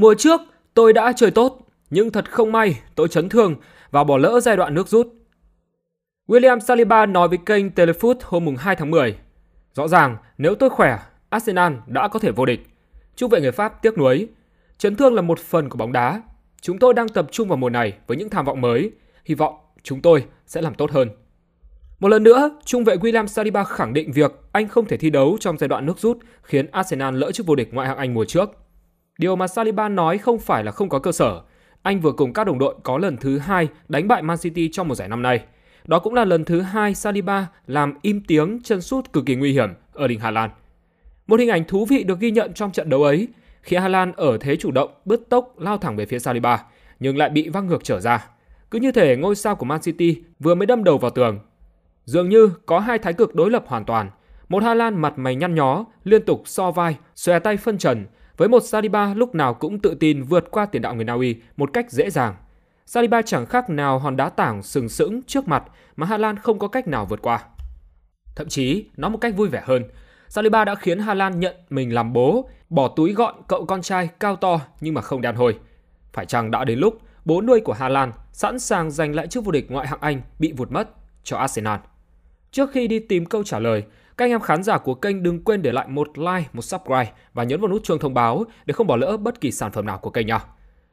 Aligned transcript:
Mùa 0.00 0.14
trước, 0.14 0.40
tôi 0.74 0.92
đã 0.92 1.12
chơi 1.16 1.30
tốt, 1.30 1.58
nhưng 1.90 2.10
thật 2.10 2.30
không 2.30 2.52
may 2.52 2.80
tôi 2.94 3.08
chấn 3.08 3.28
thương 3.28 3.54
và 3.90 4.04
bỏ 4.04 4.18
lỡ 4.18 4.40
giai 4.40 4.56
đoạn 4.56 4.74
nước 4.74 4.88
rút. 4.88 5.08
William 6.28 6.58
Saliba 6.60 7.06
nói 7.06 7.28
với 7.28 7.38
kênh 7.46 7.68
Telefoot 7.68 8.14
hôm 8.22 8.56
2 8.58 8.76
tháng 8.76 8.90
10. 8.90 9.16
Rõ 9.74 9.88
ràng, 9.88 10.16
nếu 10.38 10.54
tôi 10.54 10.70
khỏe, 10.70 10.98
Arsenal 11.30 11.72
đã 11.86 12.08
có 12.08 12.18
thể 12.18 12.30
vô 12.30 12.46
địch. 12.46 12.60
Trung 13.16 13.30
vệ 13.30 13.40
người 13.40 13.52
Pháp 13.52 13.82
tiếc 13.82 13.98
nuối. 13.98 14.28
Chấn 14.78 14.96
thương 14.96 15.14
là 15.14 15.22
một 15.22 15.38
phần 15.38 15.68
của 15.68 15.76
bóng 15.76 15.92
đá. 15.92 16.22
Chúng 16.60 16.78
tôi 16.78 16.94
đang 16.94 17.08
tập 17.08 17.26
trung 17.30 17.48
vào 17.48 17.56
mùa 17.56 17.70
này 17.70 17.92
với 18.06 18.16
những 18.16 18.30
tham 18.30 18.44
vọng 18.44 18.60
mới. 18.60 18.90
Hy 19.24 19.34
vọng 19.34 19.54
chúng 19.82 20.02
tôi 20.02 20.24
sẽ 20.46 20.62
làm 20.62 20.74
tốt 20.74 20.90
hơn. 20.90 21.08
Một 21.98 22.08
lần 22.08 22.22
nữa, 22.22 22.58
trung 22.64 22.84
vệ 22.84 22.96
William 22.96 23.26
Saliba 23.26 23.64
khẳng 23.64 23.92
định 23.92 24.12
việc 24.12 24.32
anh 24.52 24.68
không 24.68 24.86
thể 24.86 24.96
thi 24.96 25.10
đấu 25.10 25.36
trong 25.40 25.58
giai 25.58 25.68
đoạn 25.68 25.86
nước 25.86 25.98
rút 25.98 26.18
khiến 26.42 26.66
Arsenal 26.66 27.16
lỡ 27.16 27.32
chức 27.32 27.46
vô 27.46 27.54
địch 27.54 27.68
ngoại 27.72 27.88
hạng 27.88 27.98
Anh 27.98 28.14
mùa 28.14 28.24
trước. 28.24 28.59
Điều 29.20 29.36
mà 29.36 29.46
Saliba 29.46 29.88
nói 29.88 30.18
không 30.18 30.38
phải 30.38 30.64
là 30.64 30.72
không 30.72 30.88
có 30.88 30.98
cơ 30.98 31.12
sở. 31.12 31.40
Anh 31.82 32.00
vừa 32.00 32.12
cùng 32.12 32.32
các 32.32 32.44
đồng 32.44 32.58
đội 32.58 32.74
có 32.82 32.98
lần 32.98 33.16
thứ 33.16 33.38
hai 33.38 33.68
đánh 33.88 34.08
bại 34.08 34.22
Man 34.22 34.38
City 34.38 34.68
trong 34.72 34.88
một 34.88 34.94
giải 34.94 35.08
năm 35.08 35.22
nay. 35.22 35.44
Đó 35.84 35.98
cũng 35.98 36.14
là 36.14 36.24
lần 36.24 36.44
thứ 36.44 36.60
hai 36.60 36.94
Saliba 36.94 37.46
làm 37.66 37.94
im 38.02 38.22
tiếng 38.26 38.60
chân 38.62 38.80
sút 38.80 39.12
cực 39.12 39.26
kỳ 39.26 39.34
nguy 39.34 39.52
hiểm 39.52 39.68
ở 39.92 40.08
đỉnh 40.08 40.20
Hà 40.20 40.30
Lan. 40.30 40.50
Một 41.26 41.40
hình 41.40 41.48
ảnh 41.48 41.64
thú 41.64 41.84
vị 41.84 42.04
được 42.04 42.20
ghi 42.20 42.30
nhận 42.30 42.52
trong 42.54 42.72
trận 42.72 42.88
đấu 42.88 43.02
ấy 43.02 43.28
khi 43.62 43.76
Hà 43.76 43.88
Lan 43.88 44.12
ở 44.16 44.38
thế 44.40 44.56
chủ 44.56 44.70
động 44.70 44.90
bứt 45.04 45.20
tốc 45.28 45.54
lao 45.58 45.78
thẳng 45.78 45.96
về 45.96 46.06
phía 46.06 46.18
Saliba 46.18 46.62
nhưng 47.00 47.16
lại 47.16 47.30
bị 47.30 47.48
văng 47.48 47.66
ngược 47.66 47.84
trở 47.84 48.00
ra. 48.00 48.26
Cứ 48.70 48.78
như 48.78 48.92
thể 48.92 49.16
ngôi 49.16 49.36
sao 49.36 49.56
của 49.56 49.66
Man 49.66 49.80
City 49.80 50.22
vừa 50.38 50.54
mới 50.54 50.66
đâm 50.66 50.84
đầu 50.84 50.98
vào 50.98 51.10
tường. 51.10 51.38
Dường 52.04 52.28
như 52.28 52.50
có 52.66 52.78
hai 52.78 52.98
thái 52.98 53.12
cực 53.12 53.34
đối 53.34 53.50
lập 53.50 53.64
hoàn 53.66 53.84
toàn. 53.84 54.10
Một 54.48 54.62
Hà 54.62 54.74
Lan 54.74 55.00
mặt 55.00 55.18
mày 55.18 55.34
nhăn 55.34 55.54
nhó, 55.54 55.84
liên 56.04 56.24
tục 56.24 56.42
so 56.44 56.70
vai, 56.70 56.96
xòe 57.14 57.38
tay 57.38 57.56
phân 57.56 57.78
trần, 57.78 58.06
với 58.40 58.48
một 58.48 58.60
Saliba 58.60 59.14
lúc 59.14 59.34
nào 59.34 59.54
cũng 59.54 59.78
tự 59.78 59.94
tin 59.94 60.22
vượt 60.22 60.50
qua 60.50 60.66
tiền 60.66 60.82
đạo 60.82 60.94
người 60.94 61.04
Na 61.04 61.12
Uy 61.12 61.36
một 61.56 61.70
cách 61.72 61.90
dễ 61.90 62.10
dàng. 62.10 62.34
Saliba 62.86 63.22
chẳng 63.22 63.46
khác 63.46 63.70
nào 63.70 63.98
hòn 63.98 64.16
đá 64.16 64.28
tảng 64.28 64.62
sừng 64.62 64.88
sững 64.88 65.22
trước 65.22 65.48
mặt 65.48 65.64
mà 65.96 66.06
Hà 66.06 66.18
Lan 66.18 66.36
không 66.36 66.58
có 66.58 66.68
cách 66.68 66.88
nào 66.88 67.06
vượt 67.06 67.22
qua. 67.22 67.44
Thậm 68.36 68.48
chí, 68.48 68.84
nói 68.96 69.10
một 69.10 69.18
cách 69.20 69.36
vui 69.36 69.48
vẻ 69.48 69.62
hơn, 69.64 69.84
Saliba 70.28 70.64
đã 70.64 70.74
khiến 70.74 70.98
Hà 70.98 71.14
Lan 71.14 71.40
nhận 71.40 71.56
mình 71.70 71.94
làm 71.94 72.12
bố, 72.12 72.48
bỏ 72.70 72.88
túi 72.88 73.12
gọn 73.12 73.34
cậu 73.48 73.64
con 73.64 73.82
trai 73.82 74.08
cao 74.20 74.36
to 74.36 74.60
nhưng 74.80 74.94
mà 74.94 75.00
không 75.00 75.20
đàn 75.20 75.36
hồi. 75.36 75.58
Phải 76.12 76.26
chăng 76.26 76.50
đã 76.50 76.64
đến 76.64 76.78
lúc 76.78 76.98
bố 77.24 77.42
nuôi 77.42 77.60
của 77.60 77.72
Hà 77.72 77.88
Lan 77.88 78.12
sẵn 78.32 78.58
sàng 78.58 78.90
giành 78.90 79.14
lại 79.14 79.26
chức 79.26 79.44
vô 79.44 79.52
địch 79.52 79.70
ngoại 79.70 79.86
hạng 79.86 80.00
Anh 80.00 80.22
bị 80.38 80.52
vụt 80.52 80.70
mất 80.70 80.88
cho 81.24 81.36
Arsenal? 81.36 81.78
Trước 82.50 82.70
khi 82.72 82.88
đi 82.88 82.98
tìm 82.98 83.26
câu 83.26 83.42
trả 83.42 83.58
lời, 83.58 83.84
các 84.20 84.24
anh 84.24 84.30
em 84.30 84.40
khán 84.40 84.62
giả 84.62 84.78
của 84.78 84.94
kênh 84.94 85.22
đừng 85.22 85.44
quên 85.44 85.62
để 85.62 85.72
lại 85.72 85.88
một 85.88 86.18
like, 86.18 86.48
một 86.52 86.62
subscribe 86.62 87.12
và 87.34 87.44
nhấn 87.44 87.60
vào 87.60 87.70
nút 87.70 87.84
chuông 87.84 87.98
thông 87.98 88.14
báo 88.14 88.44
để 88.66 88.72
không 88.72 88.86
bỏ 88.86 88.96
lỡ 88.96 89.16
bất 89.16 89.40
kỳ 89.40 89.52
sản 89.52 89.72
phẩm 89.72 89.86
nào 89.86 89.98
của 89.98 90.10
kênh 90.10 90.26
nhé. 90.26 90.38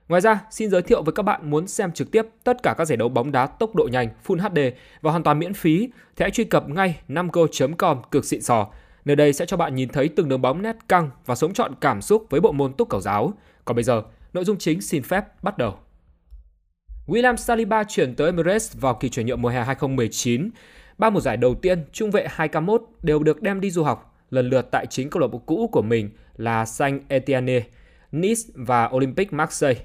Ngoài 0.08 0.22
ra, 0.22 0.42
xin 0.52 0.70
giới 0.70 0.82
thiệu 0.82 1.04
với 1.04 1.14
các 1.14 1.24
bạn 1.24 1.50
muốn 1.50 1.68
xem 1.68 1.92
trực 1.92 2.12
tiếp 2.12 2.26
tất 2.44 2.64
cả 2.64 2.76
các 2.78 2.86
giải 2.86 2.98
đấu 2.98 3.10
bóng 3.10 3.32
đá 3.32 3.46
tốc 3.46 3.76
độ 3.76 3.88
nhanh 3.92 4.10
Full 4.28 4.40
HD 4.40 4.60
và 5.02 5.12
hoàn 5.12 5.24
toàn 5.24 5.40
miễn 5.40 5.54
phí 5.54 5.90
thì 6.16 6.24
hãy 6.24 6.32
truy 6.32 6.44
cập 6.44 6.70
ngay 6.70 7.00
5go.com 7.10 8.02
cực 8.12 8.26
xịn 8.26 8.42
sò. 8.42 8.68
Nơi 9.06 9.16
đây 9.16 9.34
sẽ 9.34 9.46
cho 9.46 9.58
bạn 9.58 9.76
nhìn 9.76 9.90
thấy 9.90 10.10
từng 10.10 10.30
đường 10.30 10.42
bóng 10.42 10.62
nét 10.62 10.76
căng 10.90 11.10
và 11.26 11.36
sống 11.36 11.54
trọn 11.54 11.72
cảm 11.82 12.02
xúc 12.02 12.26
với 12.30 12.42
bộ 12.42 12.52
môn 12.52 12.74
túc 12.74 12.90
cầu 12.90 13.02
giáo. 13.02 13.34
Còn 13.66 13.76
bây 13.76 13.84
giờ, 13.84 14.04
nội 14.34 14.46
dung 14.46 14.58
chính 14.58 14.82
xin 14.82 15.04
phép 15.04 15.44
bắt 15.44 15.58
đầu. 15.58 15.76
William 17.08 17.36
Saliba 17.36 17.84
chuyển 17.84 18.16
tới 18.16 18.28
Emirates 18.28 18.76
vào 18.78 18.94
kỳ 18.94 19.10
chuyển 19.10 19.26
nhượng 19.26 19.42
mùa 19.42 19.50
hè 19.50 19.64
2019. 19.64 20.50
Ba 20.98 21.10
mùa 21.10 21.20
giải 21.20 21.38
đầu 21.38 21.56
tiên, 21.56 21.86
trung 21.92 22.12
vệ 22.12 22.28
2K1 22.38 22.78
đều 23.04 23.24
được 23.24 23.42
đem 23.42 23.62
đi 23.62 23.72
du 23.72 23.84
học, 23.84 24.16
lần 24.30 24.50
lượt 24.50 24.68
tại 24.72 24.86
chính 24.86 25.10
câu 25.10 25.22
lạc 25.22 25.28
bộ 25.28 25.38
cũ 25.38 25.70
của 25.72 25.82
mình 25.82 26.10
là 26.38 26.66
Saint 26.66 27.02
Etienne, 27.08 27.64
Nice 28.12 28.42
và 28.54 28.90
Olympique 28.94 29.38
Marseille. 29.38 29.82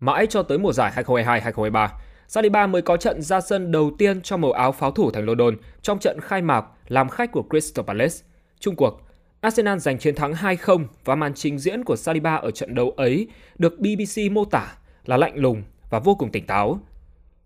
Mãi 0.00 0.26
cho 0.26 0.42
tới 0.42 0.58
mùa 0.58 0.72
giải 0.72 0.92
2022-2023, 0.96 1.88
Saliba 2.28 2.66
mới 2.66 2.82
có 2.82 2.96
trận 2.96 3.22
ra 3.22 3.40
sân 3.40 3.72
đầu 3.72 3.90
tiên 3.98 4.22
cho 4.22 4.36
màu 4.36 4.52
áo 4.52 4.72
pháo 4.72 4.90
thủ 4.90 5.10
thành 5.10 5.24
London 5.24 5.56
trong 5.82 5.98
trận 5.98 6.20
khai 6.20 6.42
mạc 6.42 6.64
làm 6.88 7.08
khách 7.08 7.32
của 7.32 7.44
Crystal 7.50 7.84
Palace. 7.86 8.16
Trung 8.60 8.76
cuộc, 8.76 9.00
Arsenal 9.40 9.78
giành 9.78 9.98
chiến 9.98 10.14
thắng 10.14 10.32
2-0 10.32 10.84
và 11.04 11.14
màn 11.14 11.34
trình 11.34 11.58
diễn 11.58 11.84
của 11.84 11.96
Saliba 11.96 12.34
ở 12.34 12.50
trận 12.50 12.74
đấu 12.74 12.90
ấy 12.96 13.28
được 13.58 13.78
BBC 13.78 14.32
mô 14.32 14.44
tả 14.44 14.76
là 15.04 15.16
lạnh 15.16 15.36
lùng 15.36 15.62
và 15.90 15.98
vô 15.98 16.14
cùng 16.14 16.30
tỉnh 16.30 16.46
táo. 16.46 16.80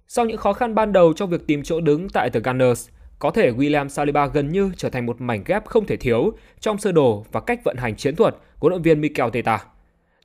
Sau 0.09 0.25
những 0.25 0.37
khó 0.37 0.53
khăn 0.53 0.75
ban 0.75 0.93
đầu 0.93 1.13
trong 1.13 1.31
việc 1.31 1.47
tìm 1.47 1.63
chỗ 1.63 1.81
đứng 1.81 2.09
tại 2.09 2.31
The 2.31 2.41
Gunners, 2.41 2.89
có 3.23 3.31
thể 3.31 3.53
William 3.53 3.89
Saliba 3.89 4.27
gần 4.27 4.53
như 4.53 4.73
trở 4.77 4.91
thành 4.91 5.07
một 5.07 5.21
mảnh 5.21 5.43
ghép 5.47 5.65
không 5.67 5.87
thể 5.87 5.97
thiếu 5.97 6.33
trong 6.61 6.79
sơ 6.79 6.93
đồ 6.93 7.25
và 7.33 7.41
cách 7.41 7.65
vận 7.65 7.77
hành 7.77 7.97
chiến 7.97 8.17
thuật 8.17 8.37
của 8.59 8.69
động 8.69 8.83
viên 8.83 9.01
Mikel 9.01 9.29
Teta. 9.33 9.65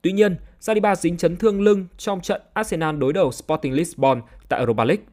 Tuy 0.02 0.12
nhiên, 0.12 0.36
Saliba 0.60 0.96
dính 0.96 1.18
chấn 1.18 1.38
thương 1.38 1.62
lưng 1.62 1.88
trong 1.98 2.22
trận 2.22 2.42
Arsenal 2.54 2.98
đối 2.98 3.14
đầu 3.14 3.32
Sporting 3.32 3.74
Lisbon 3.74 4.22
tại 4.50 4.60
Europa 4.60 4.84
League. 4.84 5.04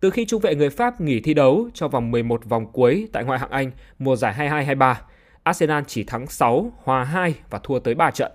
Từ 0.00 0.10
khi 0.10 0.24
trung 0.24 0.40
vệ 0.40 0.54
người 0.54 0.70
Pháp 0.70 1.00
nghỉ 1.00 1.20
thi 1.20 1.34
đấu 1.34 1.68
cho 1.74 1.88
vòng 1.88 2.10
11 2.10 2.44
vòng 2.44 2.72
cuối 2.72 3.08
tại 3.12 3.24
ngoại 3.24 3.38
hạng 3.38 3.50
Anh 3.50 3.70
mùa 3.98 4.16
giải 4.16 4.34
22-23, 4.76 4.94
Arsenal 5.42 5.82
chỉ 5.86 6.04
thắng 6.04 6.26
6, 6.26 6.72
hòa 6.76 7.04
2 7.04 7.34
và 7.50 7.58
thua 7.62 7.78
tới 7.78 7.94
3 7.94 8.10
trận. 8.10 8.32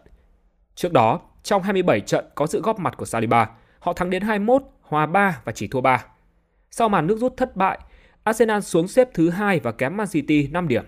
Trước 0.76 0.94
đó, 0.94 1.20
trong 1.44 1.64
27 1.64 2.02
trận 2.02 2.26
có 2.36 2.48
sự 2.48 2.62
góp 2.62 2.80
mặt 2.80 2.98
của 2.98 3.06
Saliba, 3.06 3.50
họ 3.80 3.94
thắng 3.94 4.10
đến 4.10 4.22
21, 4.22 4.64
hòa 4.82 5.06
3 5.06 5.42
và 5.46 5.52
chỉ 5.52 5.68
thua 5.68 5.82
3. 5.82 6.06
Sau 6.72 6.90
màn 6.90 7.08
nước 7.08 7.18
rút 7.20 7.38
thất 7.38 7.56
bại, 7.56 7.80
Arsenal 8.24 8.60
xuống 8.60 8.88
xếp 8.88 9.10
thứ 9.14 9.30
hai 9.30 9.60
và 9.60 9.72
kém 9.72 9.98
Man 9.98 10.08
City 10.08 10.48
5 10.48 10.68
điểm. 10.68 10.84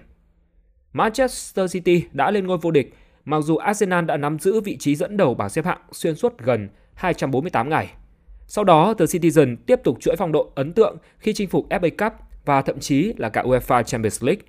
Manchester 0.93 1.73
City 1.73 2.03
đã 2.11 2.31
lên 2.31 2.47
ngôi 2.47 2.57
vô 2.57 2.71
địch 2.71 2.93
mặc 3.25 3.41
dù 3.41 3.57
Arsenal 3.57 4.05
đã 4.05 4.17
nắm 4.17 4.39
giữ 4.39 4.61
vị 4.61 4.77
trí 4.77 4.95
dẫn 4.95 5.17
đầu 5.17 5.33
bảng 5.33 5.49
xếp 5.49 5.65
hạng 5.65 5.81
xuyên 5.91 6.15
suốt 6.15 6.37
gần 6.37 6.69
248 6.93 7.69
ngày. 7.69 7.93
Sau 8.47 8.63
đó, 8.63 8.93
The 8.93 9.05
Citizen 9.05 9.55
tiếp 9.65 9.79
tục 9.83 9.97
chuỗi 10.01 10.15
phong 10.15 10.31
độ 10.31 10.51
ấn 10.55 10.73
tượng 10.73 10.97
khi 11.17 11.33
chinh 11.33 11.49
phục 11.49 11.69
FA 11.69 11.89
Cup 11.97 12.13
và 12.45 12.61
thậm 12.61 12.79
chí 12.79 13.13
là 13.17 13.29
cả 13.29 13.43
UEFA 13.43 13.83
Champions 13.83 14.23
League. 14.23 14.41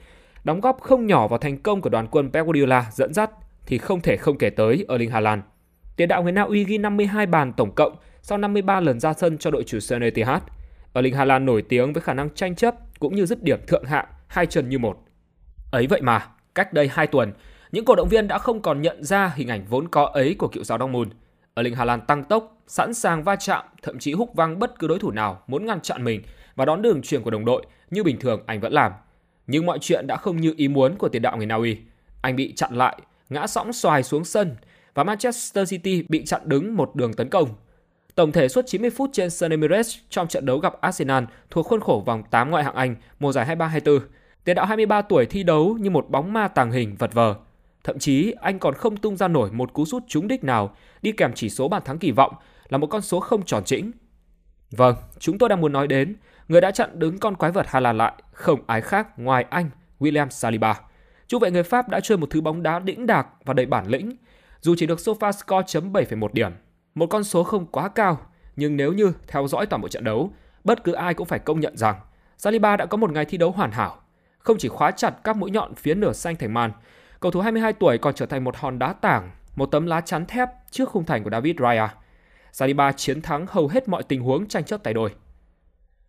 Đóng 0.45 0.61
góp 0.61 0.81
không 0.81 1.07
nhỏ 1.07 1.29
vào 1.29 1.39
thành 1.39 1.59
công 1.59 1.81
của 1.81 1.91
đoàn 1.91 2.07
quân 2.11 2.31
Pep 2.33 2.45
Guardiola 2.45 2.87
dẫn 2.93 3.15
dắt 3.15 3.31
thì 3.67 3.79
không 3.79 4.01
thể 4.01 4.17
không 4.17 4.39
kể 4.39 4.51
tới 4.51 4.85
Erling 4.89 5.11
Haaland. 5.11 5.43
Tiền 5.97 6.09
đạo 6.09 6.23
người 6.23 6.33
Na 6.33 6.43
Uy 6.43 6.65
ghi 6.65 6.79
52 6.79 7.27
bàn 7.27 7.53
tổng 7.53 7.75
cộng 7.75 7.97
sau 8.23 8.39
53 8.39 8.81
lần 8.81 9.01
ra 9.01 9.13
sân 9.13 9.39
cho 9.39 9.51
đội 9.51 9.65
chủ 9.65 9.81
sân 9.81 10.03
Etihad. 10.03 10.43
Erling 10.97 11.15
Haaland 11.15 11.45
nổi 11.45 11.63
tiếng 11.63 11.93
với 11.93 12.03
khả 12.03 12.15
năng 12.15 12.31
tranh 12.31 12.55
chấp 12.55 12.75
cũng 12.99 13.15
như 13.15 13.27
dứt 13.27 13.43
điểm 13.43 13.61
thượng 13.67 13.85
hạng 13.85 14.07
hai 14.27 14.47
chân 14.47 14.69
như 14.69 14.79
một. 14.79 14.99
Ấy 15.71 15.87
vậy 15.87 16.01
mà, 16.01 16.29
cách 16.55 16.73
đây 16.73 16.89
2 16.89 17.07
tuần, 17.07 17.33
những 17.73 17.85
cổ 17.85 17.95
động 17.95 18.09
viên 18.09 18.29
đã 18.29 18.39
không 18.39 18.63
còn 18.63 18.83
nhận 18.83 19.05
ra 19.05 19.33
hình 19.37 19.49
ảnh 19.49 19.65
vốn 19.69 19.89
có 19.89 20.05
ấy 20.05 20.35
của 20.39 20.49
cựu 20.49 20.65
giáo 20.65 20.79
Dortmund. 20.79 21.13
Erling 21.55 21.75
Haaland 21.75 22.03
tăng 22.07 22.25
tốc, 22.25 22.63
sẵn 22.67 22.95
sàng 22.95 23.25
va 23.25 23.37
chạm, 23.37 23.65
thậm 23.83 23.99
chí 23.99 24.13
húc 24.13 24.35
văng 24.35 24.59
bất 24.59 24.79
cứ 24.79 24.87
đối 24.87 24.99
thủ 24.99 25.11
nào 25.11 25.43
muốn 25.47 25.67
ngăn 25.67 25.81
chặn 25.81 26.05
mình 26.05 26.23
và 26.55 26.65
đón 26.65 26.83
đường 26.83 27.03
truyền 27.03 27.23
của 27.23 27.31
đồng 27.31 27.45
đội 27.45 27.67
như 27.91 28.05
bình 28.05 28.19
thường 28.19 28.43
anh 28.47 28.61
vẫn 28.61 28.73
làm. 28.73 28.93
Nhưng 29.47 29.67
mọi 29.67 29.79
chuyện 29.81 30.07
đã 30.07 30.17
không 30.17 30.37
như 30.37 30.55
ý 30.57 30.69
muốn 30.69 30.97
của 30.99 31.09
tiền 31.09 31.23
đạo 31.23 31.37
người 31.37 31.47
Na 31.47 31.55
Uy. 31.55 31.79
Anh 32.21 32.37
bị 32.37 32.53
chặn 32.53 32.75
lại, 32.75 32.99
ngã 33.29 33.47
sõng 33.47 33.73
xoài 33.73 34.03
xuống 34.03 34.25
sân 34.25 34.57
và 34.95 35.05
Manchester 35.05 35.71
City 35.71 36.05
bị 36.09 36.25
chặn 36.25 36.41
đứng 36.45 36.77
một 36.77 36.97
đường 36.97 37.15
tấn 37.15 37.29
công. 37.29 37.49
Tổng 38.17 38.33
thể 38.33 38.49
suốt 38.49 38.65
90 38.67 38.91
phút 38.91 39.11
trên 39.13 39.31
sân 39.31 39.51
Emirates 39.51 39.97
trong 40.11 40.29
trận 40.29 40.47
đấu 40.47 40.59
gặp 40.59 40.81
Arsenal 40.81 41.25
thuộc 41.51 41.67
khuôn 41.67 41.81
khổ 41.81 42.03
vòng 42.07 42.23
8 42.31 42.51
ngoại 42.51 42.65
hạng 42.65 42.75
Anh 42.75 42.97
mùa 43.19 43.33
giải 43.33 43.57
23-24, 43.57 44.01
tiền 44.45 44.57
đạo 44.57 44.67
23 44.67 45.03
tuổi 45.03 45.27
thi 45.27 45.43
đấu 45.43 45.77
như 45.81 45.91
một 45.91 46.11
bóng 46.11 46.33
ma 46.33 46.49
tàng 46.49 46.71
hình 46.71 46.97
vật 46.99 47.15
vờ, 47.15 47.35
Thậm 47.85 47.99
chí 47.99 48.35
anh 48.41 48.59
còn 48.59 48.75
không 48.75 48.97
tung 48.97 49.17
ra 49.17 49.29
nổi 49.29 49.51
một 49.53 49.73
cú 49.73 49.85
sút 49.85 50.03
trúng 50.09 50.29
đích 50.29 50.45
nào 50.45 50.75
đi 51.03 51.13
kèm 51.13 51.33
chỉ 51.35 51.49
số 51.51 51.69
bàn 51.69 51.83
thắng 51.85 51.99
kỳ 51.99 52.11
vọng 52.11 52.35
là 52.69 52.79
một 52.79 52.87
con 52.87 53.03
số 53.03 53.21
không 53.21 53.45
tròn 53.45 53.65
chỉnh. 53.65 53.93
Vâng, 54.71 54.97
chúng 55.19 55.39
tôi 55.39 55.49
đang 55.49 55.61
muốn 55.61 55.73
nói 55.73 55.87
đến 55.87 56.17
người 56.49 56.61
đã 56.61 56.71
chặn 56.71 56.99
đứng 56.99 57.19
con 57.19 57.35
quái 57.35 57.53
vật 57.53 57.67
Hà 57.69 57.81
Lan 57.81 57.99
lại, 57.99 58.13
không 58.33 58.61
ai 58.67 58.81
khác 58.81 59.19
ngoài 59.19 59.45
anh 59.51 59.71
William 60.01 60.29
Saliba. 60.29 60.81
Trung 61.27 61.41
vệ 61.41 61.51
người 61.51 61.63
Pháp 61.63 61.89
đã 61.89 62.01
chơi 62.01 62.19
một 62.19 62.31
thứ 62.31 62.41
bóng 62.41 62.63
đá 62.63 62.79
đĩnh 62.79 63.07
đạc 63.07 63.27
và 63.45 63.55
đầy 63.55 63.67
bản 63.67 63.87
lĩnh, 63.87 64.17
dù 64.61 64.75
chỉ 64.79 64.87
được 64.87 64.99
sofa 64.99 65.33
score 65.33 65.63
chấm 65.67 65.93
7,1 65.93 66.29
điểm, 66.33 66.53
một 66.97 67.07
con 67.07 67.25
số 67.25 67.45
không 67.45 67.67
quá 67.67 67.89
cao, 67.89 68.19
nhưng 68.57 68.77
nếu 68.77 68.93
như 68.93 69.13
theo 69.27 69.49
dõi 69.49 69.67
toàn 69.67 69.83
bộ 69.83 69.89
trận 69.89 70.05
đấu, 70.05 70.31
bất 70.65 70.85
cứ 70.85 70.93
ai 70.93 71.15
cũng 71.15 71.27
phải 71.27 71.39
công 71.39 71.61
nhận 71.61 71.77
rằng 71.77 71.97
Saliba 72.39 72.77
đã 72.77 72.87
có 72.87 72.97
một 72.97 73.13
ngày 73.13 73.25
thi 73.25 73.39
đấu 73.39 73.51
hoàn 73.51 73.71
hảo, 73.71 73.97
không 74.39 74.57
chỉ 74.59 74.69
khóa 74.69 74.91
chặt 74.91 75.15
các 75.25 75.37
mũi 75.37 75.51
nhọn 75.51 75.75
phía 75.75 75.95
nửa 75.95 76.13
xanh 76.13 76.37
thành 76.37 76.55
màn, 76.55 76.73
Cầu 77.21 77.33
thủ 77.33 77.41
22 77.41 77.73
tuổi 77.73 77.99
còn 77.99 78.15
trở 78.15 78.27
thành 78.27 78.45
một 78.45 78.57
hòn 78.57 78.79
đá 78.79 78.93
tảng, 78.93 79.31
một 79.57 79.67
tấm 79.67 79.87
lá 79.87 80.01
chắn 80.01 80.27
thép 80.27 80.49
trước 80.71 80.89
khung 80.89 81.05
thành 81.05 81.25
của 81.25 81.31
David 81.31 81.57
Raya. 81.59 81.95
Saliba 82.53 82.93
chiến 82.93 83.23
thắng 83.23 83.47
hầu 83.49 83.69
hết 83.69 83.89
mọi 83.89 84.03
tình 84.03 84.21
huống 84.21 84.47
tranh 84.47 84.65
chấp 84.65 84.83
tay 84.83 84.95
đôi. 84.95 85.15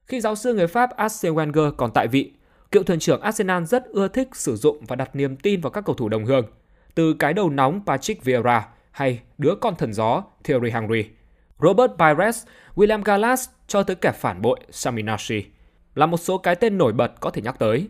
Khi 0.06 0.22
giáo 0.22 0.36
sư 0.36 0.54
người 0.54 0.68
Pháp 0.68 0.90
Arsene 0.90 1.36
Wenger 1.36 1.72
còn 1.72 1.92
tại 1.94 2.08
vị, 2.08 2.34
cựu 2.72 2.84
thuyền 2.84 3.00
trưởng 3.00 3.22
Arsenal 3.22 3.64
rất 3.64 3.86
ưa 3.86 4.08
thích 4.08 4.30
sử 4.34 4.56
dụng 4.56 4.86
và 4.88 4.96
đặt 4.96 5.16
niềm 5.16 5.36
tin 5.36 5.62
vào 5.62 5.72
các 5.72 5.86
cầu 5.86 5.96
thủ 5.96 6.10
đồng 6.10 6.26
hương, 6.26 6.46
từ 6.96 7.14
cái 7.14 7.34
đầu 7.34 7.50
nóng 7.50 7.82
Patrick 7.86 8.24
Vieira 8.24 8.68
hay 8.98 9.20
đứa 9.38 9.56
con 9.62 9.76
thần 9.76 9.94
gió 9.94 10.24
Thierry 10.44 10.72
Henry, 10.72 11.06
Robert 11.60 11.92
Pires, 12.00 12.46
William 12.76 13.04
Gallas 13.04 13.50
cho 13.68 13.84
tới 13.84 13.96
kẻ 13.96 14.12
phản 14.12 14.42
bội 14.42 14.60
Sami 14.70 15.02
Nasri 15.02 15.46
là 15.96 16.06
một 16.06 16.18
số 16.18 16.38
cái 16.38 16.56
tên 16.56 16.78
nổi 16.78 16.94
bật 16.94 17.12
có 17.20 17.30
thể 17.30 17.42
nhắc 17.42 17.60
tới. 17.60 17.88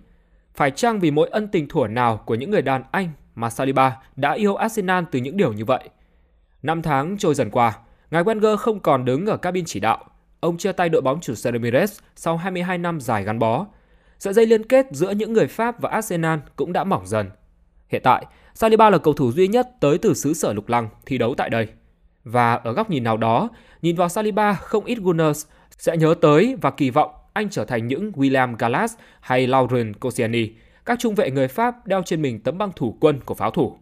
Phải 0.54 0.72
chăng 0.72 1.00
vì 1.00 1.12
mỗi 1.12 1.30
ân 1.30 1.48
tình 1.48 1.68
thuở 1.68 1.88
nào 1.88 2.18
của 2.26 2.36
những 2.36 2.52
người 2.52 2.62
đàn 2.62 2.84
anh 2.92 3.10
mà 3.36 3.50
Saliba 3.50 3.98
đã 4.16 4.32
yêu 4.32 4.56
Arsenal 4.56 5.04
từ 5.12 5.20
những 5.20 5.38
điều 5.38 5.54
như 5.54 5.66
vậy? 5.66 5.90
Năm 6.64 6.82
tháng 6.82 7.18
trôi 7.18 7.36
dần 7.36 7.50
qua, 7.50 7.80
ngài 8.12 8.24
Wenger 8.24 8.58
không 8.58 8.80
còn 8.80 9.06
đứng 9.06 9.26
ở 9.26 9.38
cabin 9.38 9.66
chỉ 9.66 9.80
đạo. 9.80 10.06
Ông 10.40 10.58
chia 10.58 10.72
tay 10.72 10.90
đội 10.90 11.02
bóng 11.02 11.22
chủ 11.22 11.34
Ramirez 11.34 12.00
sau 12.16 12.38
22 12.38 12.78
năm 12.78 13.00
dài 13.00 13.24
gắn 13.24 13.40
bó. 13.40 13.66
Sợi 14.20 14.34
dây 14.34 14.46
liên 14.46 14.68
kết 14.68 14.86
giữa 14.92 15.12
những 15.12 15.34
người 15.34 15.48
Pháp 15.48 15.82
và 15.82 15.90
Arsenal 15.90 16.40
cũng 16.56 16.74
đã 16.74 16.84
mỏng 16.84 17.08
dần. 17.08 17.30
Hiện 17.90 18.02
tại, 18.04 18.26
Saliba 18.54 18.90
là 18.90 18.98
cầu 18.98 19.14
thủ 19.14 19.32
duy 19.32 19.48
nhất 19.48 19.70
tới 19.80 19.98
từ 19.98 20.14
xứ 20.14 20.34
sở 20.34 20.54
lục 20.54 20.70
lăng 20.70 20.90
thi 21.06 21.18
đấu 21.18 21.36
tại 21.38 21.50
đây. 21.50 21.68
Và 22.24 22.54
ở 22.56 22.74
góc 22.74 22.90
nhìn 22.90 23.04
nào 23.04 23.18
đó, 23.18 23.50
nhìn 23.82 23.96
vào 23.96 24.10
Saliba 24.10 24.54
không 24.54 24.86
ít 24.86 24.98
Gunners 25.02 25.46
sẽ 25.78 25.98
nhớ 25.98 26.16
tới 26.22 26.56
và 26.62 26.72
kỳ 26.72 26.90
vọng 26.90 27.12
anh 27.34 27.50
trở 27.50 27.66
thành 27.66 27.88
những 27.88 28.12
William 28.12 28.56
Gallas 28.60 28.94
hay 29.20 29.48
Laurent 29.48 30.00
Koscielny, 30.00 30.52
các 30.86 31.00
trung 31.00 31.16
vệ 31.16 31.32
người 31.32 31.48
Pháp 31.48 31.88
đeo 31.88 32.02
trên 32.06 32.22
mình 32.22 32.40
tấm 32.40 32.58
băng 32.58 32.72
thủ 32.76 32.98
quân 33.00 33.20
của 33.26 33.34
pháo 33.34 33.52
thủ. 33.52 33.78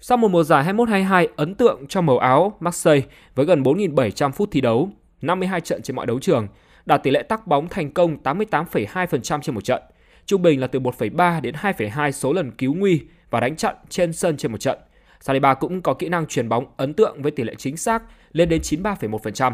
Sau 0.00 0.18
một 0.18 0.30
mùa 0.30 0.42
giải 0.42 0.64
21-22 0.64 1.26
ấn 1.36 1.54
tượng 1.54 1.86
trong 1.86 2.06
màu 2.06 2.18
áo 2.18 2.56
Marseille 2.60 3.06
với 3.34 3.46
gần 3.46 3.62
4.700 3.62 4.30
phút 4.30 4.48
thi 4.52 4.60
đấu, 4.60 4.90
52 5.22 5.60
trận 5.60 5.82
trên 5.82 5.96
mọi 5.96 6.06
đấu 6.06 6.18
trường, 6.18 6.48
đạt 6.86 7.02
tỷ 7.02 7.10
lệ 7.10 7.22
tắc 7.22 7.46
bóng 7.46 7.68
thành 7.68 7.90
công 7.90 8.16
88,2% 8.22 9.40
trên 9.40 9.54
một 9.54 9.64
trận, 9.64 9.82
trung 10.26 10.42
bình 10.42 10.60
là 10.60 10.66
từ 10.66 10.80
1,3 10.80 11.40
đến 11.40 11.54
2,2 11.54 12.10
số 12.10 12.32
lần 12.32 12.50
cứu 12.50 12.74
nguy 12.74 13.00
và 13.30 13.40
đánh 13.40 13.56
chặn 13.56 13.74
trên 13.88 14.12
sân 14.12 14.36
trên 14.36 14.52
một 14.52 14.58
trận. 14.58 14.78
Saliba 15.20 15.54
cũng 15.54 15.82
có 15.82 15.94
kỹ 15.94 16.08
năng 16.08 16.26
chuyển 16.26 16.48
bóng 16.48 16.64
ấn 16.76 16.94
tượng 16.94 17.22
với 17.22 17.30
tỷ 17.30 17.44
lệ 17.44 17.54
chính 17.58 17.76
xác 17.76 18.02
lên 18.32 18.48
đến 18.48 18.60
93,1%. 18.60 19.52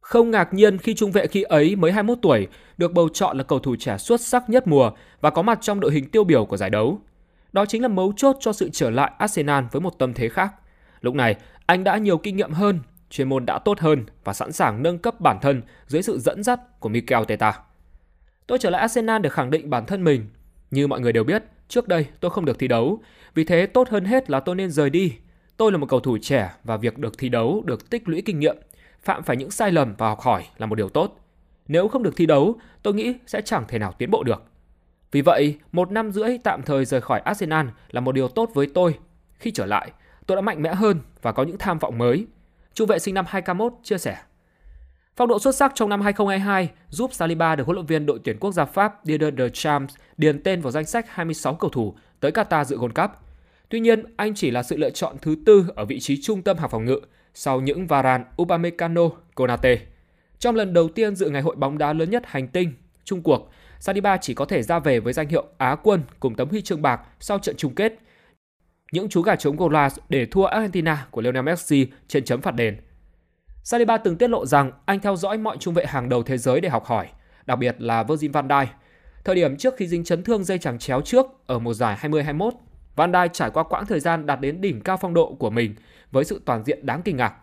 Không 0.00 0.30
ngạc 0.30 0.54
nhiên 0.54 0.78
khi 0.78 0.94
trung 0.94 1.12
vệ 1.12 1.26
khi 1.26 1.42
ấy 1.42 1.76
mới 1.76 1.92
21 1.92 2.18
tuổi 2.22 2.48
được 2.78 2.92
bầu 2.92 3.08
chọn 3.08 3.38
là 3.38 3.44
cầu 3.44 3.58
thủ 3.58 3.76
trẻ 3.76 3.98
xuất 3.98 4.20
sắc 4.20 4.50
nhất 4.50 4.66
mùa 4.66 4.90
và 5.20 5.30
có 5.30 5.42
mặt 5.42 5.58
trong 5.62 5.80
đội 5.80 5.92
hình 5.92 6.10
tiêu 6.10 6.24
biểu 6.24 6.44
của 6.44 6.56
giải 6.56 6.70
đấu. 6.70 7.00
Đó 7.52 7.66
chính 7.66 7.82
là 7.82 7.88
mấu 7.88 8.12
chốt 8.16 8.36
cho 8.40 8.52
sự 8.52 8.70
trở 8.72 8.90
lại 8.90 9.12
Arsenal 9.18 9.64
với 9.72 9.80
một 9.80 9.98
tâm 9.98 10.14
thế 10.14 10.28
khác. 10.28 10.54
Lúc 11.00 11.14
này, 11.14 11.36
anh 11.66 11.84
đã 11.84 11.96
nhiều 11.96 12.18
kinh 12.18 12.36
nghiệm 12.36 12.52
hơn, 12.52 12.80
chuyên 13.10 13.28
môn 13.28 13.46
đã 13.46 13.58
tốt 13.58 13.80
hơn 13.80 14.06
và 14.24 14.32
sẵn 14.32 14.52
sàng 14.52 14.82
nâng 14.82 14.98
cấp 14.98 15.20
bản 15.20 15.38
thân 15.42 15.62
dưới 15.86 16.02
sự 16.02 16.18
dẫn 16.18 16.42
dắt 16.42 16.80
của 16.80 16.88
Mikel 16.88 17.24
Teta. 17.28 17.58
Tôi 18.46 18.58
trở 18.58 18.70
lại 18.70 18.80
Arsenal 18.80 19.22
để 19.22 19.30
khẳng 19.30 19.50
định 19.50 19.70
bản 19.70 19.86
thân 19.86 20.04
mình. 20.04 20.26
Như 20.70 20.86
mọi 20.86 21.00
người 21.00 21.12
đều 21.12 21.24
biết, 21.24 21.42
trước 21.70 21.88
đây 21.88 22.06
tôi 22.20 22.30
không 22.30 22.44
được 22.44 22.58
thi 22.58 22.68
đấu, 22.68 23.00
vì 23.34 23.44
thế 23.44 23.66
tốt 23.66 23.88
hơn 23.88 24.04
hết 24.04 24.30
là 24.30 24.40
tôi 24.40 24.54
nên 24.54 24.70
rời 24.70 24.90
đi. 24.90 25.12
Tôi 25.56 25.72
là 25.72 25.78
một 25.78 25.86
cầu 25.88 26.00
thủ 26.00 26.18
trẻ 26.18 26.50
và 26.64 26.76
việc 26.76 26.98
được 26.98 27.18
thi 27.18 27.28
đấu 27.28 27.62
được 27.66 27.90
tích 27.90 28.08
lũy 28.08 28.22
kinh 28.22 28.40
nghiệm, 28.40 28.56
phạm 29.02 29.22
phải 29.22 29.36
những 29.36 29.50
sai 29.50 29.72
lầm 29.72 29.94
và 29.98 30.08
học 30.08 30.20
hỏi 30.20 30.44
là 30.58 30.66
một 30.66 30.74
điều 30.74 30.88
tốt. 30.88 31.16
Nếu 31.68 31.88
không 31.88 32.02
được 32.02 32.16
thi 32.16 32.26
đấu, 32.26 32.54
tôi 32.82 32.94
nghĩ 32.94 33.14
sẽ 33.26 33.42
chẳng 33.42 33.64
thể 33.68 33.78
nào 33.78 33.92
tiến 33.98 34.10
bộ 34.10 34.22
được. 34.22 34.42
Vì 35.12 35.22
vậy, 35.22 35.58
một 35.72 35.90
năm 35.90 36.12
rưỡi 36.12 36.38
tạm 36.44 36.62
thời 36.62 36.84
rời 36.84 37.00
khỏi 37.00 37.20
Arsenal 37.20 37.66
là 37.90 38.00
một 38.00 38.12
điều 38.12 38.28
tốt 38.28 38.50
với 38.54 38.66
tôi. 38.74 38.94
Khi 39.38 39.50
trở 39.50 39.66
lại, 39.66 39.90
tôi 40.26 40.36
đã 40.36 40.40
mạnh 40.40 40.62
mẽ 40.62 40.74
hơn 40.74 41.00
và 41.22 41.32
có 41.32 41.42
những 41.42 41.58
tham 41.58 41.78
vọng 41.78 41.98
mới. 41.98 42.26
Trung 42.74 42.86
vệ 42.86 42.98
sinh 42.98 43.14
năm 43.14 43.24
2001 43.28 43.72
chia 43.82 43.98
sẻ. 43.98 44.16
Phong 45.16 45.28
độ 45.28 45.38
xuất 45.38 45.54
sắc 45.54 45.72
trong 45.74 45.88
năm 45.88 46.00
2022 46.00 46.70
giúp 46.88 47.14
Saliba 47.14 47.56
được 47.56 47.64
huấn 47.66 47.74
luyện 47.74 47.86
viên 47.86 48.06
đội 48.06 48.20
tuyển 48.24 48.38
quốc 48.40 48.52
gia 48.52 48.64
Pháp 48.64 48.94
Didier 49.04 49.34
Deschamps 49.38 49.94
điền 50.16 50.42
tên 50.42 50.60
vào 50.60 50.70
danh 50.70 50.84
sách 50.84 51.06
26 51.08 51.54
cầu 51.54 51.70
thủ 51.70 51.94
tới 52.20 52.30
Qatar 52.30 52.64
dự 52.64 52.78
World 52.78 53.02
Cup. 53.02 53.10
Tuy 53.68 53.80
nhiên, 53.80 54.04
anh 54.16 54.34
chỉ 54.34 54.50
là 54.50 54.62
sự 54.62 54.76
lựa 54.76 54.90
chọn 54.90 55.16
thứ 55.22 55.36
tư 55.46 55.66
ở 55.76 55.84
vị 55.84 56.00
trí 56.00 56.22
trung 56.22 56.42
tâm 56.42 56.58
hàng 56.58 56.70
phòng 56.70 56.84
ngự 56.84 57.00
sau 57.34 57.60
những 57.60 57.86
Varane, 57.86 58.24
Upamecano, 58.42 59.02
Konate. 59.34 59.78
Trong 60.38 60.54
lần 60.54 60.72
đầu 60.72 60.88
tiên 60.88 61.16
dự 61.16 61.30
ngày 61.30 61.42
hội 61.42 61.56
bóng 61.56 61.78
đá 61.78 61.92
lớn 61.92 62.10
nhất 62.10 62.22
hành 62.26 62.48
tinh, 62.48 62.72
Trung 63.04 63.22
cuộc, 63.22 63.50
Saliba 63.78 64.16
chỉ 64.16 64.34
có 64.34 64.44
thể 64.44 64.62
ra 64.62 64.78
về 64.78 65.00
với 65.00 65.12
danh 65.12 65.28
hiệu 65.28 65.44
Á 65.58 65.76
quân 65.82 66.02
cùng 66.20 66.34
tấm 66.34 66.48
huy 66.48 66.62
chương 66.62 66.82
bạc 66.82 67.00
sau 67.20 67.38
trận 67.38 67.56
chung 67.56 67.74
kết. 67.74 67.98
Những 68.92 69.08
chú 69.08 69.22
gà 69.22 69.36
trống 69.36 69.56
Golas 69.56 69.98
để 70.08 70.26
thua 70.26 70.44
Argentina 70.44 71.06
của 71.10 71.20
Lionel 71.20 71.44
Messi 71.44 71.86
trên 72.08 72.24
chấm 72.24 72.40
phạt 72.40 72.54
đền. 72.54 72.76
Saliba 73.70 73.98
từng 73.98 74.16
tiết 74.16 74.30
lộ 74.30 74.46
rằng 74.46 74.72
anh 74.84 75.00
theo 75.00 75.16
dõi 75.16 75.38
mọi 75.38 75.56
trung 75.60 75.74
vệ 75.74 75.86
hàng 75.86 76.08
đầu 76.08 76.22
thế 76.22 76.38
giới 76.38 76.60
để 76.60 76.68
học 76.68 76.84
hỏi, 76.84 77.08
đặc 77.46 77.58
biệt 77.58 77.76
là 77.78 78.02
Virgil 78.02 78.30
van 78.30 78.48
Dijk. 78.48 78.66
Thời 79.24 79.34
điểm 79.34 79.56
trước 79.56 79.74
khi 79.76 79.86
dính 79.86 80.04
chấn 80.04 80.24
thương 80.24 80.44
dây 80.44 80.58
chằng 80.58 80.78
chéo 80.78 81.00
trước 81.00 81.26
ở 81.46 81.58
mùa 81.58 81.74
giải 81.74 81.96
2021, 81.98 82.54
Van 82.96 83.12
Dijk 83.12 83.28
trải 83.28 83.50
qua 83.50 83.62
quãng 83.62 83.86
thời 83.86 84.00
gian 84.00 84.26
đạt 84.26 84.40
đến 84.40 84.60
đỉnh 84.60 84.80
cao 84.80 84.96
phong 84.96 85.14
độ 85.14 85.36
của 85.38 85.50
mình 85.50 85.74
với 86.10 86.24
sự 86.24 86.42
toàn 86.44 86.64
diện 86.64 86.86
đáng 86.86 87.02
kinh 87.02 87.16
ngạc. 87.16 87.34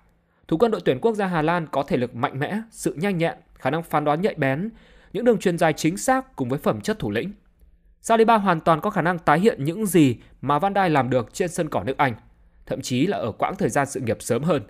Thủ 0.48 0.58
quân 0.58 0.72
đội 0.72 0.82
tuyển 0.86 1.00
quốc 1.02 1.16
gia 1.16 1.26
Hà 1.26 1.42
Lan 1.42 1.68
có 1.72 1.84
thể 1.84 1.98
lực 1.98 2.16
mạnh 2.16 2.40
mẽ, 2.40 2.62
sự 2.72 2.94
nhanh 2.94 3.18
nhẹn, 3.18 3.38
khả 3.54 3.70
năng 3.70 3.84
phán 3.84 4.06
đoán 4.06 4.22
nhạy 4.22 4.36
bén, 4.38 4.70
những 5.14 5.26
đường 5.26 5.40
truyền 5.40 5.58
dài 5.58 5.74
chính 5.74 5.98
xác 5.98 6.36
cùng 6.36 6.50
với 6.50 6.60
phẩm 6.60 6.82
chất 6.82 7.00
thủ 7.00 7.12
lĩnh. 7.12 7.32
Saliba 8.02 8.38
hoàn 8.38 8.60
toàn 8.60 8.82
có 8.82 8.90
khả 8.90 9.02
năng 9.02 9.20
tái 9.20 9.40
hiện 9.40 9.64
những 9.64 9.86
gì 9.86 10.16
mà 10.42 10.60
Van 10.60 10.74
Dijk 10.74 10.90
làm 10.90 11.10
được 11.10 11.34
trên 11.34 11.50
sân 11.50 11.70
cỏ 11.70 11.84
nước 11.84 11.98
Anh, 11.98 12.14
thậm 12.66 12.82
chí 12.82 13.08
là 13.08 13.18
ở 13.18 13.32
quãng 13.32 13.56
thời 13.56 13.70
gian 13.70 13.86
sự 13.86 14.00
nghiệp 14.00 14.18
sớm 14.20 14.44
hơn. 14.44 14.64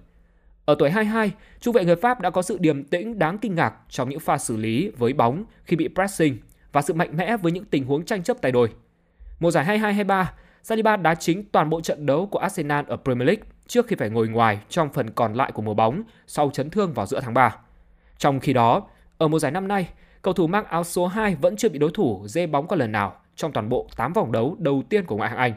Ở 0.67 0.75
tuổi 0.79 0.89
22, 0.89 1.31
trung 1.59 1.73
vệ 1.73 1.85
người 1.85 1.95
Pháp 1.95 2.21
đã 2.21 2.29
có 2.29 2.41
sự 2.41 2.57
điềm 2.59 2.83
tĩnh 2.83 3.19
đáng 3.19 3.37
kinh 3.37 3.55
ngạc 3.55 3.73
trong 3.89 4.09
những 4.09 4.19
pha 4.19 4.37
xử 4.37 4.57
lý 4.57 4.91
với 4.97 5.13
bóng 5.13 5.43
khi 5.63 5.75
bị 5.75 5.89
pressing 5.95 6.37
và 6.71 6.81
sự 6.81 6.93
mạnh 6.93 7.17
mẽ 7.17 7.37
với 7.37 7.51
những 7.51 7.65
tình 7.65 7.85
huống 7.85 8.05
tranh 8.05 8.23
chấp 8.23 8.41
tài 8.41 8.51
đôi. 8.51 8.69
Mùa 9.39 9.51
giải 9.51 9.79
22-23, 9.79 10.25
Saliba 10.63 10.97
đá 10.97 11.15
chính 11.15 11.43
toàn 11.51 11.69
bộ 11.69 11.81
trận 11.81 12.05
đấu 12.05 12.25
của 12.25 12.39
Arsenal 12.39 12.85
ở 12.87 12.97
Premier 12.97 13.27
League 13.27 13.43
trước 13.67 13.87
khi 13.87 13.95
phải 13.95 14.09
ngồi 14.09 14.27
ngoài 14.27 14.59
trong 14.69 14.89
phần 14.93 15.09
còn 15.09 15.33
lại 15.33 15.51
của 15.51 15.61
mùa 15.61 15.73
bóng 15.73 16.03
sau 16.27 16.49
chấn 16.53 16.69
thương 16.69 16.93
vào 16.93 17.05
giữa 17.05 17.19
tháng 17.21 17.33
3. 17.33 17.55
Trong 18.17 18.39
khi 18.39 18.53
đó, 18.53 18.87
ở 19.17 19.27
mùa 19.27 19.39
giải 19.39 19.51
năm 19.51 19.67
nay, 19.67 19.89
cầu 20.21 20.33
thủ 20.33 20.47
mang 20.47 20.65
áo 20.65 20.83
số 20.83 21.07
2 21.07 21.35
vẫn 21.35 21.55
chưa 21.55 21.69
bị 21.69 21.79
đối 21.79 21.91
thủ 21.93 22.23
dê 22.27 22.47
bóng 22.47 22.67
qua 22.67 22.77
lần 22.77 22.91
nào 22.91 23.15
trong 23.35 23.51
toàn 23.51 23.69
bộ 23.69 23.87
8 23.97 24.13
vòng 24.13 24.31
đấu 24.31 24.55
đầu 24.59 24.83
tiên 24.89 25.05
của 25.05 25.17
ngoại 25.17 25.29
hạng 25.29 25.39
Anh. 25.39 25.53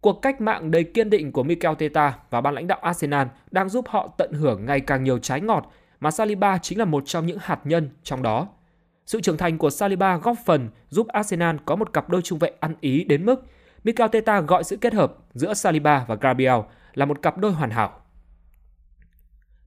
Cuộc 0.00 0.22
cách 0.22 0.40
mạng 0.40 0.70
đầy 0.70 0.84
kiên 0.84 1.10
định 1.10 1.32
của 1.32 1.42
Mikel 1.42 1.74
Teta 1.78 2.18
và 2.30 2.40
ban 2.40 2.54
lãnh 2.54 2.66
đạo 2.66 2.78
Arsenal 2.82 3.26
đang 3.50 3.68
giúp 3.68 3.84
họ 3.88 4.14
tận 4.18 4.32
hưởng 4.32 4.66
ngày 4.66 4.80
càng 4.80 5.04
nhiều 5.04 5.18
trái 5.18 5.40
ngọt 5.40 5.72
mà 6.00 6.10
Saliba 6.10 6.58
chính 6.58 6.78
là 6.78 6.84
một 6.84 7.02
trong 7.06 7.26
những 7.26 7.38
hạt 7.40 7.60
nhân 7.64 7.90
trong 8.02 8.22
đó. 8.22 8.48
Sự 9.06 9.20
trưởng 9.20 9.36
thành 9.36 9.58
của 9.58 9.70
Saliba 9.70 10.16
góp 10.16 10.36
phần 10.46 10.68
giúp 10.88 11.08
Arsenal 11.08 11.56
có 11.64 11.76
một 11.76 11.92
cặp 11.92 12.08
đôi 12.08 12.22
trung 12.22 12.38
vệ 12.38 12.52
ăn 12.60 12.74
ý 12.80 13.04
đến 13.04 13.26
mức 13.26 13.44
Mikel 13.84 14.08
Teta 14.12 14.40
gọi 14.40 14.64
sự 14.64 14.76
kết 14.76 14.94
hợp 14.94 15.14
giữa 15.34 15.54
Saliba 15.54 16.04
và 16.08 16.14
Gabriel 16.14 16.60
là 16.94 17.04
một 17.04 17.22
cặp 17.22 17.38
đôi 17.38 17.52
hoàn 17.52 17.70
hảo. 17.70 18.00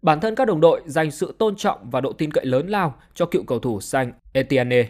Bản 0.02 0.20
thân 0.20 0.36
các 0.36 0.46
đồng 0.46 0.62
đội 0.62 0.82
dành 0.86 1.12
sự 1.12 1.36
tôn 1.40 1.56
trọng 1.56 1.90
và 1.90 2.02
độ 2.02 2.14
tin 2.14 2.32
cậy 2.32 2.46
lớn 2.46 2.68
lao 2.68 2.96
cho 3.14 3.26
cựu 3.26 3.44
cầu 3.44 3.60
thủ 3.60 3.82
xanh 3.82 4.12
Etienne. 4.34 4.88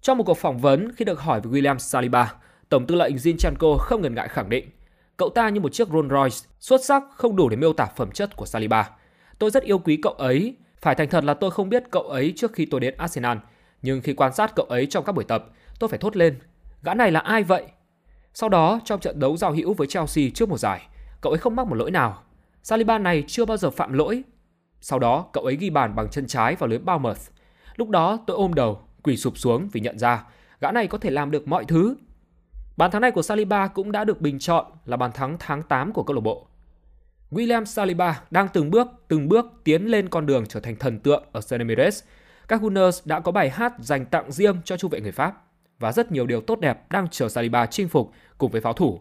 Trong 0.00 0.18
một 0.18 0.24
cuộc 0.24 0.38
phỏng 0.38 0.58
vấn 0.58 0.92
khi 0.96 1.04
được 1.04 1.20
hỏi 1.20 1.40
về 1.40 1.50
William 1.50 1.78
Saliba, 1.78 2.34
Tổng 2.72 2.86
tư 2.86 2.94
lệnh 2.94 3.16
Zinchenko 3.16 3.78
không 3.78 4.02
ngần 4.02 4.14
ngại 4.14 4.28
khẳng 4.28 4.48
định, 4.48 4.70
cậu 5.16 5.28
ta 5.28 5.48
như 5.48 5.60
một 5.60 5.72
chiếc 5.72 5.88
Rolls 5.88 6.10
Royce 6.10 6.36
xuất 6.60 6.84
sắc 6.84 7.02
không 7.14 7.36
đủ 7.36 7.48
để 7.48 7.56
miêu 7.56 7.72
tả 7.72 7.86
phẩm 7.96 8.10
chất 8.10 8.36
của 8.36 8.46
Saliba. 8.46 8.90
Tôi 9.38 9.50
rất 9.50 9.62
yêu 9.62 9.78
quý 9.78 9.98
cậu 10.02 10.12
ấy, 10.12 10.56
phải 10.80 10.94
thành 10.94 11.08
thật 11.08 11.24
là 11.24 11.34
tôi 11.34 11.50
không 11.50 11.68
biết 11.68 11.84
cậu 11.90 12.02
ấy 12.02 12.32
trước 12.36 12.52
khi 12.52 12.66
tôi 12.66 12.80
đến 12.80 12.94
Arsenal, 12.96 13.38
nhưng 13.82 14.00
khi 14.00 14.14
quan 14.14 14.34
sát 14.34 14.52
cậu 14.56 14.66
ấy 14.66 14.86
trong 14.86 15.04
các 15.04 15.12
buổi 15.12 15.24
tập, 15.24 15.44
tôi 15.78 15.88
phải 15.88 15.98
thốt 15.98 16.16
lên, 16.16 16.38
gã 16.82 16.94
này 16.94 17.10
là 17.10 17.20
ai 17.20 17.42
vậy? 17.42 17.64
Sau 18.34 18.48
đó, 18.48 18.80
trong 18.84 19.00
trận 19.00 19.20
đấu 19.20 19.36
giao 19.36 19.52
hữu 19.52 19.74
với 19.74 19.86
Chelsea 19.86 20.24
trước 20.34 20.48
một 20.48 20.58
giải, 20.58 20.88
cậu 21.20 21.32
ấy 21.32 21.38
không 21.38 21.56
mắc 21.56 21.66
một 21.66 21.74
lỗi 21.74 21.90
nào. 21.90 22.22
Saliba 22.62 22.98
này 22.98 23.24
chưa 23.26 23.44
bao 23.44 23.56
giờ 23.56 23.70
phạm 23.70 23.92
lỗi. 23.92 24.22
Sau 24.80 24.98
đó, 24.98 25.26
cậu 25.32 25.44
ấy 25.44 25.56
ghi 25.56 25.70
bàn 25.70 25.94
bằng 25.94 26.08
chân 26.08 26.26
trái 26.26 26.54
vào 26.54 26.68
lưới 26.68 26.78
Bournemouth. 26.78 27.30
Lúc 27.76 27.88
đó, 27.88 28.18
tôi 28.26 28.36
ôm 28.36 28.54
đầu, 28.54 28.80
quỳ 29.02 29.16
sụp 29.16 29.38
xuống 29.38 29.68
vì 29.72 29.80
nhận 29.80 29.98
ra 29.98 30.24
gã 30.60 30.72
này 30.72 30.86
có 30.86 30.98
thể 30.98 31.10
làm 31.10 31.30
được 31.30 31.48
mọi 31.48 31.64
thứ. 31.64 31.94
Bàn 32.76 32.90
thắng 32.90 33.02
này 33.02 33.10
của 33.10 33.22
Saliba 33.22 33.66
cũng 33.66 33.92
đã 33.92 34.04
được 34.04 34.20
bình 34.20 34.38
chọn 34.38 34.66
là 34.86 34.96
bàn 34.96 35.12
thắng 35.12 35.36
tháng 35.38 35.62
8 35.62 35.92
của 35.92 36.02
câu 36.02 36.14
lạc 36.14 36.20
bộ. 36.20 36.46
William 37.30 37.64
Saliba 37.64 38.22
đang 38.30 38.48
từng 38.52 38.70
bước, 38.70 38.86
từng 39.08 39.28
bước 39.28 39.46
tiến 39.64 39.86
lên 39.86 40.08
con 40.08 40.26
đường 40.26 40.46
trở 40.48 40.60
thành 40.60 40.76
thần 40.76 41.00
tượng 41.00 41.24
ở 41.32 41.40
San 41.40 41.60
Emirates. 41.60 42.02
Các 42.48 42.60
Gunners 42.60 43.00
đã 43.04 43.20
có 43.20 43.32
bài 43.32 43.50
hát 43.50 43.72
dành 43.78 44.06
tặng 44.06 44.32
riêng 44.32 44.56
cho 44.64 44.76
trung 44.76 44.90
vệ 44.90 45.00
người 45.00 45.12
Pháp 45.12 45.34
và 45.78 45.92
rất 45.92 46.12
nhiều 46.12 46.26
điều 46.26 46.40
tốt 46.40 46.60
đẹp 46.60 46.90
đang 46.90 47.08
chờ 47.08 47.28
Saliba 47.28 47.66
chinh 47.66 47.88
phục 47.88 48.10
cùng 48.38 48.50
với 48.50 48.60
pháo 48.60 48.72
thủ. 48.72 49.00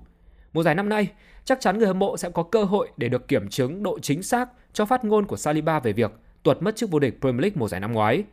Mùa 0.54 0.64
giải 0.64 0.76
năm 0.76 0.90
nay, 0.90 1.08
chắc 1.46 1.60
chắn 1.62 1.78
người 1.78 1.88
hâm 1.88 2.00
mộ 2.00 2.18
sẽ 2.18 2.30
có 2.30 2.44
cơ 2.44 2.64
hội 2.64 2.90
để 2.98 3.10
được 3.10 3.28
kiểm 3.28 3.50
chứng 3.50 3.84
độ 3.84 4.00
chính 4.00 4.24
xác 4.24 4.50
cho 4.74 4.86
phát 4.86 5.06
ngôn 5.06 5.26
của 5.26 5.38
Saliba 5.38 5.80
về 5.80 5.94
việc 5.94 6.12
tuột 6.44 6.62
mất 6.62 6.76
chức 6.76 6.92
vô 6.92 7.00
địch 7.00 7.18
Premier 7.22 7.42
League 7.42 7.56
mùa 7.60 7.68
giải 7.68 7.80
năm 7.80 7.92
ngoái. 7.92 8.24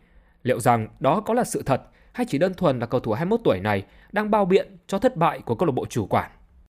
Liệu 0.43 0.61
rằng 0.61 0.89
đó 1.01 1.21
có 1.21 1.35
là 1.35 1.45
sự 1.45 1.63
thật 1.63 1.83
hay 2.13 2.27
chỉ 2.27 2.39
đơn 2.39 2.55
thuần 2.55 2.79
là 2.79 2.87
cầu 2.87 3.01
thủ 3.01 3.13
21 3.13 3.41
tuổi 3.45 3.61
này 3.61 3.85
đang 4.13 4.31
bao 4.31 4.45
biện 4.45 4.77
cho 4.87 4.99
thất 4.99 5.17
bại 5.17 5.41
của 5.41 5.55
câu 5.55 5.67
lạc 5.67 5.73
bộ 5.73 5.87
chủ 5.87 6.07
quản? 6.07 6.31